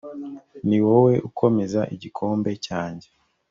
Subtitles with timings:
[0.67, 3.07] ni wowe ukomeza igikombe cyanjye